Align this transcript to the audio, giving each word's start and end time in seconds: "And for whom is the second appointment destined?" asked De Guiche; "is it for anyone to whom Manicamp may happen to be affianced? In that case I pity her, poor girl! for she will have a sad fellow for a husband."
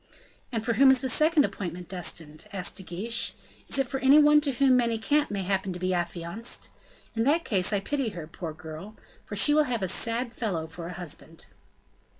"And 0.51 0.65
for 0.65 0.73
whom 0.73 0.89
is 0.89 1.01
the 1.01 1.09
second 1.09 1.45
appointment 1.45 1.87
destined?" 1.87 2.47
asked 2.51 2.77
De 2.77 2.81
Guiche; 2.81 3.35
"is 3.67 3.77
it 3.77 3.87
for 3.87 3.99
anyone 3.99 4.41
to 4.41 4.53
whom 4.53 4.75
Manicamp 4.75 5.29
may 5.29 5.43
happen 5.43 5.73
to 5.73 5.79
be 5.79 5.93
affianced? 5.93 6.71
In 7.13 7.23
that 7.25 7.45
case 7.45 7.71
I 7.71 7.81
pity 7.81 8.09
her, 8.09 8.25
poor 8.25 8.51
girl! 8.51 8.95
for 9.27 9.35
she 9.35 9.53
will 9.53 9.65
have 9.65 9.83
a 9.83 9.87
sad 9.87 10.33
fellow 10.33 10.65
for 10.65 10.87
a 10.87 10.93
husband." 10.93 11.45